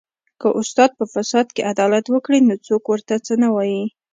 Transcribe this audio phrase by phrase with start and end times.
[0.41, 3.83] که استاد په فساد کې عدالت وکړي نو څوک ورته څه نه وايي